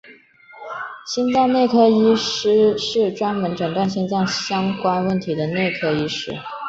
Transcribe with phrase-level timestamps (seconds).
[1.05, 6.33] 心脏内科医师是专门诊断心脏相关问题的内科医师。